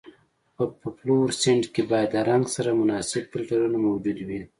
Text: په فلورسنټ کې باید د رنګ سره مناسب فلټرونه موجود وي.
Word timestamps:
په 0.55 0.63
فلورسنټ 0.97 1.63
کې 1.73 1.83
باید 1.91 2.09
د 2.13 2.17
رنګ 2.29 2.45
سره 2.55 2.69
مناسب 2.81 3.23
فلټرونه 3.31 3.77
موجود 3.87 4.17
وي. 4.27 4.41